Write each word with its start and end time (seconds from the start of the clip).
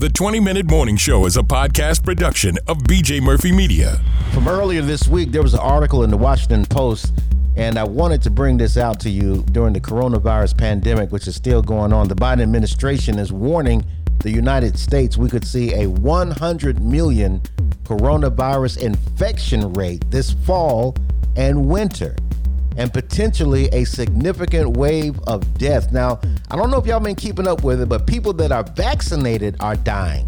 The 0.00 0.08
20 0.08 0.40
Minute 0.40 0.64
Morning 0.64 0.96
Show 0.96 1.26
is 1.26 1.36
a 1.36 1.42
podcast 1.42 2.02
production 2.02 2.56
of 2.66 2.78
BJ 2.84 3.20
Murphy 3.20 3.52
Media. 3.52 4.00
From 4.32 4.48
earlier 4.48 4.80
this 4.80 5.06
week, 5.06 5.30
there 5.30 5.42
was 5.42 5.52
an 5.52 5.60
article 5.60 6.04
in 6.04 6.08
the 6.08 6.16
Washington 6.16 6.64
Post, 6.64 7.12
and 7.54 7.78
I 7.78 7.84
wanted 7.84 8.22
to 8.22 8.30
bring 8.30 8.56
this 8.56 8.78
out 8.78 8.98
to 9.00 9.10
you 9.10 9.44
during 9.52 9.74
the 9.74 9.80
coronavirus 9.80 10.56
pandemic, 10.56 11.12
which 11.12 11.28
is 11.28 11.36
still 11.36 11.60
going 11.60 11.92
on. 11.92 12.08
The 12.08 12.14
Biden 12.14 12.40
administration 12.40 13.18
is 13.18 13.30
warning 13.30 13.84
the 14.20 14.30
United 14.30 14.78
States 14.78 15.18
we 15.18 15.28
could 15.28 15.46
see 15.46 15.74
a 15.74 15.86
100 15.86 16.82
million 16.82 17.42
coronavirus 17.84 18.78
infection 18.78 19.70
rate 19.74 20.02
this 20.10 20.32
fall 20.32 20.96
and 21.36 21.68
winter 21.68 22.16
and 22.80 22.90
potentially 22.94 23.68
a 23.74 23.84
significant 23.84 24.74
wave 24.74 25.20
of 25.26 25.58
death. 25.58 25.92
Now, 25.92 26.18
I 26.50 26.56
don't 26.56 26.70
know 26.70 26.78
if 26.78 26.86
y'all 26.86 26.98
been 26.98 27.14
keeping 27.14 27.46
up 27.46 27.62
with 27.62 27.82
it, 27.82 27.90
but 27.90 28.06
people 28.06 28.32
that 28.32 28.52
are 28.52 28.62
vaccinated 28.62 29.54
are 29.60 29.76
dying. 29.76 30.26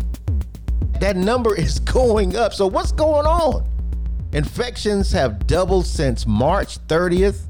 That 1.00 1.16
number 1.16 1.56
is 1.56 1.78
going 1.80 2.36
up. 2.36 2.52
So 2.52 2.66
what's 2.66 2.92
going 2.92 3.24
on? 3.24 3.66
Infections 4.34 5.10
have 5.12 5.46
doubled 5.46 5.86
since 5.86 6.26
March 6.26 6.78
30th. 6.88 7.46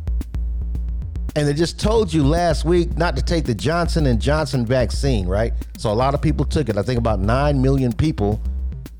And 1.34 1.48
they 1.48 1.54
just 1.54 1.80
told 1.80 2.12
you 2.12 2.24
last 2.24 2.64
week 2.64 2.96
not 2.96 3.16
to 3.16 3.22
take 3.22 3.44
the 3.44 3.56
Johnson 3.56 4.06
and 4.06 4.20
Johnson 4.20 4.64
vaccine, 4.64 5.26
right? 5.26 5.52
So 5.78 5.90
a 5.90 5.94
lot 5.94 6.14
of 6.14 6.22
people 6.22 6.44
took 6.44 6.68
it. 6.68 6.76
I 6.76 6.82
think 6.82 6.98
about 6.98 7.18
9 7.18 7.60
million 7.60 7.92
people 7.92 8.40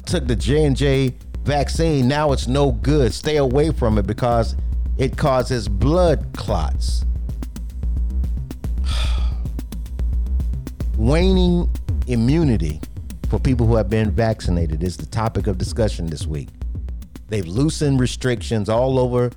took 0.05 0.27
the 0.27 0.34
J&J 0.34 1.14
vaccine. 1.45 2.09
Now 2.09 2.33
it's 2.33 2.48
no 2.48 2.73
good. 2.73 3.14
Stay 3.14 3.37
away 3.37 3.70
from 3.70 3.98
it 3.98 4.06
because 4.09 4.56
it 5.02 5.16
causes 5.16 5.69
blood 5.69 6.24
clots. 6.37 7.05
Waning 10.97 11.69
immunity 12.06 12.80
for 13.28 13.41
people 13.41 13.66
who 13.66 13.75
have 13.75 13.91
been 13.91 14.12
vaccinated 14.12 14.84
is 14.84 14.97
the 14.97 15.06
topic 15.06 15.48
of 15.48 15.58
discussion 15.58 16.06
this 16.06 16.25
week. 16.25 16.50
They've 17.27 17.45
loosened 17.45 17.98
restrictions 17.98 18.69
all 18.69 18.97
over 18.97 19.33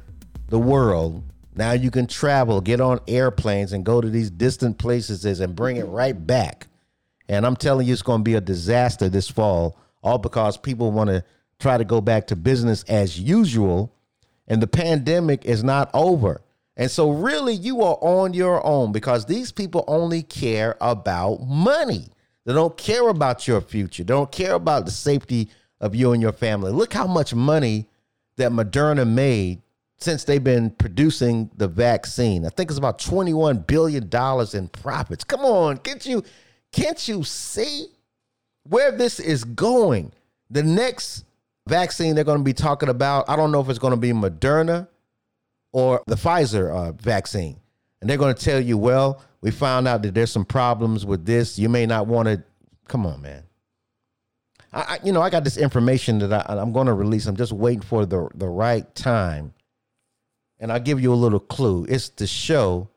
the 0.50 0.60
world. 0.60 1.24
Now 1.56 1.72
you 1.72 1.90
can 1.90 2.06
travel, 2.06 2.62
get 2.62 2.80
on 2.80 3.00
airplanes, 3.08 3.74
and 3.74 3.84
go 3.84 4.02
to 4.02 4.10
these 4.10 4.30
distant 4.30 4.78
places 4.78 5.26
and 5.40 5.56
bring 5.56 5.78
it 5.78 5.86
right 5.86 6.28
back. 6.28 6.68
And 7.28 7.44
I'm 7.44 7.56
telling 7.56 7.88
you, 7.88 7.94
it's 7.94 8.04
going 8.04 8.20
to 8.20 8.24
be 8.24 8.36
a 8.36 8.42
disaster 8.42 9.10
this 9.10 9.32
fall, 9.32 9.80
all 10.04 10.20
because 10.20 10.58
people 10.58 10.92
want 10.92 11.10
to 11.10 11.24
try 11.58 11.80
to 11.80 11.86
go 11.86 12.02
back 12.02 12.28
to 12.28 12.36
business 12.36 12.84
as 12.84 13.20
usual 13.20 13.96
and 14.48 14.62
the 14.62 14.68
pandemic 14.68 15.46
is 15.46 15.64
not 15.64 15.90
over. 15.94 16.42
And 16.78 16.92
so, 16.92 17.10
really, 17.10 17.54
you 17.54 17.82
are 17.82 17.98
on 18.02 18.34
your 18.34 18.66
own 18.66 18.92
because 18.92 19.26
these 19.26 19.52
people 19.52 19.86
only 19.88 20.24
care 20.24 20.76
about 20.82 21.42
money. 21.42 22.10
They 22.46 22.54
don't 22.54 22.78
care 22.78 23.08
about 23.08 23.48
your 23.48 23.62
future. 23.62 24.04
They 24.04 24.14
don't 24.14 24.32
care 24.32 24.54
about 24.54 24.86
the 24.86 24.92
safety 24.92 25.50
of 25.80 25.96
you 25.96 26.12
and 26.12 26.22
your 26.22 26.34
family. 26.34 26.72
Look 26.72 26.94
how 26.94 27.08
much 27.08 27.34
money 27.34 27.88
that 28.38 28.52
Moderna 28.52 29.08
made 29.08 29.62
since 29.98 30.26
they've 30.26 30.44
been 30.44 30.70
producing 30.72 31.50
the 31.56 31.68
vaccine. 31.68 32.46
I 32.46 32.50
think 32.50 32.70
it's 32.70 32.78
about 32.78 33.00
$21 33.00 33.66
billion 33.66 34.10
in 34.54 34.68
profits. 34.70 35.24
Come 35.24 35.42
on, 35.42 35.78
can't 35.78 36.06
you, 36.06 36.24
can't 36.72 37.08
you 37.08 37.24
see 37.24 37.88
where 38.64 38.92
this 38.92 39.20
is 39.20 39.44
going? 39.44 40.12
The 40.50 40.64
next 40.64 41.24
vaccine 41.68 42.16
they're 42.16 42.24
going 42.24 42.40
to 42.40 42.44
be 42.44 42.54
talking 42.54 42.90
about. 42.90 43.30
I 43.30 43.36
don't 43.36 43.52
know 43.52 43.62
if 43.62 43.70
it's 43.70 43.80
going 43.80 43.92
to 43.92 43.98
be 43.98 44.12
Moderna 44.12 44.88
or 45.72 46.02
the 46.08 46.16
Pfizer 46.16 46.70
uh, 46.70 46.92
vaccine. 46.94 47.60
And 48.02 48.10
they're 48.10 48.18
going 48.18 48.36
to 48.36 48.42
tell 48.42 48.60
you, 48.60 48.78
well, 48.78 49.22
we 49.42 49.52
found 49.52 49.88
out 49.88 50.02
that 50.04 50.14
there's 50.14 50.32
some 50.32 50.46
problems 50.46 51.06
with 51.06 51.26
this. 51.26 51.58
You 51.58 51.70
may 51.70 51.86
not 51.86 52.08
want 52.08 52.28
to. 52.28 52.44
Come 52.88 53.06
on, 53.06 53.22
man. 53.22 53.44
I, 54.72 54.82
I 54.82 55.00
you 55.04 55.12
know, 55.12 55.22
I 55.22 55.30
got 55.30 55.44
this 55.44 55.58
information 55.58 56.20
that 56.20 56.50
I, 56.50 56.58
I'm 56.58 56.72
going 56.72 56.88
to 56.88 56.94
release. 56.94 57.26
I'm 57.26 57.36
just 57.36 57.52
waiting 57.52 57.82
for 57.82 58.06
the 58.06 58.30
the 58.36 58.48
right 58.48 58.94
time. 58.96 59.54
And 60.60 60.72
I'll 60.72 60.80
give 60.80 61.02
you 61.02 61.14
a 61.14 61.16
little 61.16 61.40
clue. 61.40 61.86
It's 61.90 62.10
to 62.10 62.28
show 62.28 62.90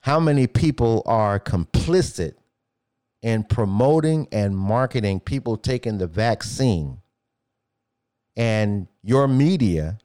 how 0.00 0.18
many 0.18 0.46
people 0.46 1.02
are 1.06 1.38
complicit 1.38 2.34
in 3.22 3.44
promoting 3.44 4.26
and 4.32 4.56
marketing 4.56 5.20
people 5.20 5.56
taking 5.56 5.98
the 5.98 6.06
vaccine 6.06 7.00
and 8.40 8.88
your 9.02 9.28
media, 9.28 9.98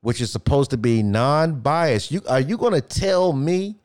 which 0.00 0.20
is 0.20 0.32
supposed 0.32 0.72
to 0.72 0.76
be 0.76 1.00
non-biased, 1.00 2.10
you 2.10 2.20
are 2.28 2.40
you 2.40 2.58
going 2.58 2.72
to 2.72 2.80
tell 2.80 3.32
me 3.32 3.76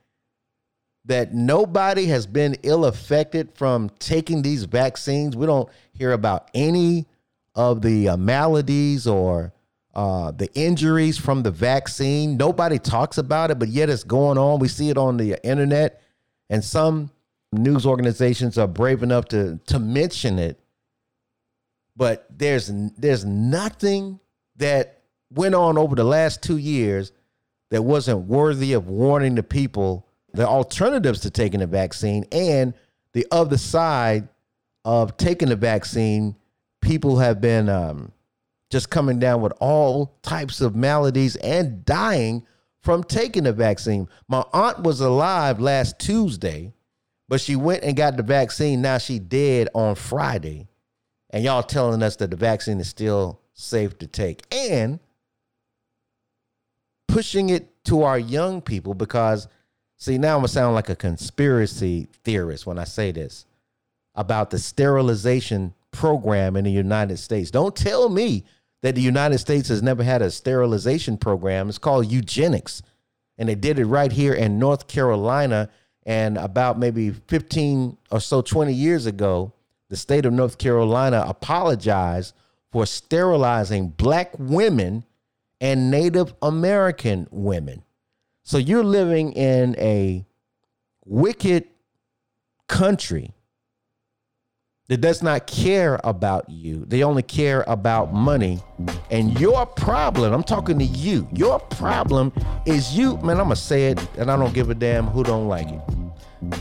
that 1.06 1.36
nobody 1.36 2.08
has 2.08 2.26
been 2.26 2.56
ill 2.64 2.86
affected 2.86 3.52
from 3.54 3.92
taking 4.00 4.42
these 4.42 4.64
vaccines? 4.64 5.38
We 5.38 5.46
don't 5.46 5.70
hear 5.94 6.14
about 6.14 6.50
any 6.56 7.06
of 7.54 7.84
the 7.84 8.10
uh, 8.10 8.18
maladies 8.18 9.06
or 9.06 9.54
uh, 9.94 10.32
the 10.32 10.52
injuries 10.56 11.20
from 11.20 11.44
the 11.44 11.52
vaccine. 11.52 12.36
Nobody 12.36 12.80
talks 12.80 13.20
about 13.20 13.52
it, 13.52 13.60
but 13.60 13.68
yet 13.68 13.92
it's 13.92 14.04
going 14.04 14.40
on. 14.40 14.58
We 14.58 14.70
see 14.70 14.90
it 14.90 14.98
on 14.98 15.18
the 15.18 15.38
internet, 15.48 16.02
and 16.50 16.66
some 16.66 17.12
news 17.52 17.86
organizations 17.86 18.58
are 18.58 18.68
brave 18.68 19.04
enough 19.04 19.26
to 19.26 19.60
to 19.68 19.78
mention 19.78 20.40
it 20.40 20.60
but 21.98 22.28
there's 22.30 22.72
there's 22.98 23.26
nothing 23.26 24.20
that 24.58 25.02
went 25.32 25.56
on 25.56 25.78
over 25.78 25.96
the 25.96 26.04
last 26.04 26.44
two 26.44 26.58
years 26.58 27.12
that 27.72 27.82
wasn't 27.82 28.20
worthy 28.28 28.74
of 28.74 28.88
warning 28.88 29.36
the 29.36 29.44
people 29.44 30.08
the 30.34 30.48
alternatives 30.48 31.22
to 31.22 31.32
taking 31.32 31.60
the 31.62 31.68
vaccine 31.68 32.24
and 32.32 32.74
the 33.14 33.26
other 33.32 33.58
side 33.58 34.30
of 34.86 35.18
taking 35.18 35.50
the 35.50 35.56
vaccine. 35.56 36.36
People 36.82 37.18
have 37.18 37.42
been 37.42 37.68
um, 37.68 38.12
just 38.70 38.90
coming 38.92 39.18
down 39.18 39.42
with 39.42 39.52
all 39.60 40.18
types 40.22 40.62
of 40.62 40.76
maladies 40.76 41.36
and 41.38 41.84
dying 41.84 42.46
from 42.84 43.04
taking 43.04 43.44
the 43.44 43.54
vaccine. 43.54 44.08
My 44.28 44.44
aunt 44.54 44.84
was 44.84 45.02
alive 45.02 45.60
last 45.60 45.98
Tuesday, 45.98 46.74
but 47.28 47.42
she 47.42 47.56
went 47.56 47.84
and 47.84 47.98
got 47.98 48.16
the 48.16 48.24
vaccine. 48.24 48.82
Now 48.82 49.00
she 49.00 49.18
dead 49.18 49.70
on 49.74 49.96
Friday 49.96 50.68
and 51.30 51.44
y'all 51.44 51.64
telling 51.64 52.02
us 52.04 52.16
that 52.18 52.32
the 52.32 52.38
vaccine 52.38 52.80
is 52.80 52.88
still 52.88 53.40
safe 53.54 53.98
to 54.00 54.08
take. 54.08 54.44
And 54.52 55.00
pushing 57.08 57.50
it 57.50 57.84
to 57.86 58.04
our 58.04 58.20
young 58.20 58.62
people 58.62 58.94
because 58.94 59.48
see 59.96 60.18
now 60.18 60.36
i'm 60.36 60.40
gonna 60.40 60.50
sound 60.50 60.76
like 60.76 60.90
a 60.90 60.96
conspiracy 60.96 62.08
theorist 62.24 62.68
when 62.68 62.78
i 62.78 62.84
say 62.84 63.12
this 63.12 63.46
about 64.14 64.50
the 64.50 64.60
sterilization 64.60 65.74
program 65.92 66.56
in 66.56 66.66
the 66.66 66.72
united 66.72 67.18
states. 67.18 67.50
Don't 67.50 67.76
tell 67.76 68.10
me 68.10 68.44
that 68.82 68.96
the 68.96 69.02
united 69.02 69.38
states 69.38 69.70
has 69.70 69.82
never 69.82 70.04
had 70.04 70.22
a 70.22 70.30
sterilization 70.30 71.18
program. 71.18 71.70
It's 71.70 71.78
called 71.78 72.12
eugenics. 72.12 72.82
And 73.40 73.48
they 73.48 73.56
did 73.56 73.80
it 73.80 73.86
right 73.86 74.12
here 74.12 74.34
in 74.34 74.60
north 74.60 74.88
carolina. 74.88 75.70
And 76.06 76.38
about 76.38 76.80
maybe 76.80 77.12
15 77.12 77.98
or 78.12 78.20
so 78.20 78.42
20 78.42 78.74
years 78.74 79.06
ago 79.06 79.54
the 79.90 79.98
state 79.98 80.26
of 80.26 80.34
North 80.34 80.58
Carolina 80.58 81.24
apologized 81.28 82.34
for 82.72 82.86
sterilizing 82.86 83.90
black 83.90 84.32
women 84.38 85.06
and 85.62 85.90
Native 85.90 86.34
American 86.42 87.28
women. 87.32 87.84
So 88.44 88.58
you're 88.58 88.84
living 88.84 89.34
in 89.34 89.76
a 89.78 90.26
wicked 91.06 91.66
country 92.68 93.34
that 94.90 95.02
does 95.02 95.22
not 95.22 95.48
care 95.48 96.00
about 96.04 96.50
you. 96.50 96.86
They 96.86 97.04
only 97.04 97.24
care 97.24 97.66
about 97.68 98.14
money. 98.14 98.62
And 99.12 99.38
your 99.40 99.66
problem, 99.66 100.34
I'm 100.34 100.44
talking 100.44 100.80
to 100.80 100.86
you, 100.86 101.28
your 101.34 101.60
problem 101.60 102.32
is 102.66 102.98
you, 102.98 103.18
man, 103.18 103.40
I'm 103.40 103.50
to 103.50 103.56
say 103.56 103.88
it 103.88 104.08
and 104.18 104.32
I 104.32 104.38
don't 104.38 104.54
give 104.54 104.70
a 104.70 104.76
damn 104.76 105.08
who 105.08 105.24
don't 105.24 105.48
like 105.48 105.68
it. 105.68 105.82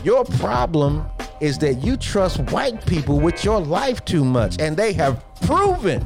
Your 0.03 0.25
problem 0.25 1.05
is 1.39 1.57
that 1.59 1.75
you 1.75 1.97
trust 1.97 2.39
white 2.51 2.85
people 2.85 3.19
with 3.19 3.43
your 3.43 3.59
life 3.59 4.03
too 4.05 4.25
much, 4.25 4.59
and 4.59 4.75
they 4.75 4.93
have 4.93 5.23
proven 5.41 6.05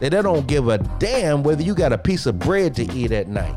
that 0.00 0.10
they 0.10 0.22
don't 0.22 0.46
give 0.46 0.68
a 0.68 0.78
damn 0.98 1.42
whether 1.42 1.62
you 1.62 1.74
got 1.74 1.92
a 1.92 1.98
piece 1.98 2.26
of 2.26 2.38
bread 2.38 2.74
to 2.76 2.92
eat 2.92 3.12
at 3.12 3.28
night. 3.28 3.54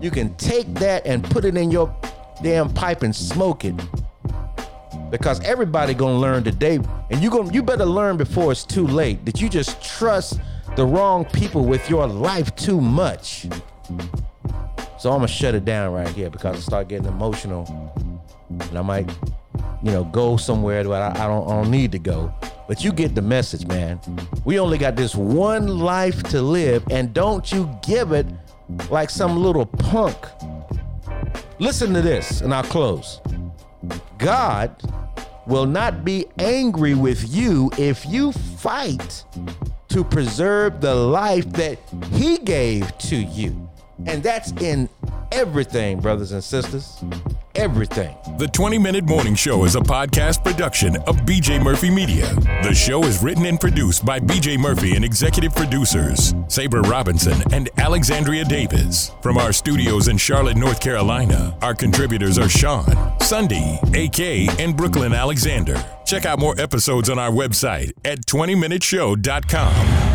You 0.00 0.10
can 0.10 0.34
take 0.36 0.66
that 0.74 1.06
and 1.06 1.24
put 1.24 1.44
it 1.44 1.56
in 1.56 1.70
your 1.70 1.94
damn 2.42 2.72
pipe 2.72 3.02
and 3.02 3.14
smoke 3.14 3.64
it. 3.64 3.74
Because 5.10 5.40
everybody 5.44 5.94
gonna 5.94 6.18
learn 6.18 6.42
today, 6.42 6.80
and 7.10 7.22
you 7.22 7.30
gonna 7.30 7.52
you 7.52 7.62
better 7.62 7.84
learn 7.84 8.16
before 8.16 8.52
it's 8.52 8.64
too 8.64 8.86
late 8.86 9.24
that 9.24 9.40
you 9.40 9.48
just 9.48 9.80
trust 9.82 10.40
the 10.74 10.84
wrong 10.84 11.24
people 11.24 11.64
with 11.64 11.88
your 11.88 12.06
life 12.06 12.54
too 12.56 12.80
much. 12.80 13.46
So 14.98 15.12
I'm 15.12 15.18
gonna 15.18 15.28
shut 15.28 15.54
it 15.54 15.64
down 15.64 15.92
right 15.92 16.08
here 16.08 16.28
because 16.28 16.56
I 16.56 16.60
start 16.60 16.88
getting 16.88 17.06
emotional, 17.06 17.64
and 18.48 18.76
I 18.76 18.82
might, 18.82 19.08
you 19.86 19.92
know, 19.92 20.02
go 20.02 20.36
somewhere 20.36 20.82
that 20.82 21.16
I, 21.16 21.24
I 21.24 21.28
don't 21.28 21.48
I 21.48 21.62
don't 21.62 21.70
need 21.70 21.92
to 21.92 22.00
go. 22.00 22.34
But 22.66 22.82
you 22.82 22.92
get 22.92 23.14
the 23.14 23.22
message, 23.22 23.68
man. 23.68 24.00
We 24.44 24.58
only 24.58 24.78
got 24.78 24.96
this 24.96 25.14
one 25.14 25.68
life 25.78 26.24
to 26.24 26.42
live, 26.42 26.82
and 26.90 27.14
don't 27.14 27.52
you 27.52 27.70
give 27.86 28.10
it 28.10 28.26
like 28.90 29.10
some 29.10 29.36
little 29.36 29.64
punk. 29.64 30.16
Listen 31.60 31.94
to 31.94 32.02
this, 32.02 32.40
and 32.40 32.52
I'll 32.52 32.64
close. 32.64 33.20
God 34.18 34.74
will 35.46 35.66
not 35.66 36.04
be 36.04 36.26
angry 36.40 36.94
with 36.94 37.32
you 37.32 37.70
if 37.78 38.04
you 38.06 38.32
fight 38.32 39.24
to 39.86 40.02
preserve 40.02 40.80
the 40.80 40.96
life 40.96 41.48
that 41.52 41.78
he 42.12 42.38
gave 42.38 42.98
to 42.98 43.16
you. 43.16 43.70
And 44.06 44.20
that's 44.20 44.50
in 44.60 44.88
everything, 45.30 46.00
brothers 46.00 46.32
and 46.32 46.42
sisters. 46.42 47.04
Everything. 47.54 48.16
The 48.38 48.48
20 48.48 48.76
Minute 48.76 49.06
Morning 49.06 49.34
Show 49.34 49.64
is 49.64 49.76
a 49.76 49.80
podcast 49.80 50.44
production 50.44 50.96
of 51.06 51.16
BJ 51.20 51.62
Murphy 51.62 51.88
Media. 51.88 52.34
The 52.62 52.74
show 52.74 53.02
is 53.04 53.22
written 53.22 53.46
and 53.46 53.58
produced 53.58 54.04
by 54.04 54.20
BJ 54.20 54.58
Murphy 54.58 54.94
and 54.94 55.02
executive 55.02 55.54
producers 55.54 56.34
Sabre 56.46 56.82
Robinson 56.82 57.42
and 57.54 57.70
Alexandria 57.78 58.44
Davis. 58.44 59.12
From 59.22 59.38
our 59.38 59.54
studios 59.54 60.08
in 60.08 60.18
Charlotte, 60.18 60.58
North 60.58 60.80
Carolina, 60.80 61.56
our 61.62 61.74
contributors 61.74 62.38
are 62.38 62.50
Sean, 62.50 63.18
Sunday, 63.20 63.80
AK, 63.94 64.60
and 64.60 64.76
Brooklyn 64.76 65.14
Alexander. 65.14 65.82
Check 66.04 66.26
out 66.26 66.38
more 66.38 66.60
episodes 66.60 67.08
on 67.08 67.18
our 67.18 67.30
website 67.30 67.92
at 68.04 68.26
20minuteshow.com. 68.26 70.05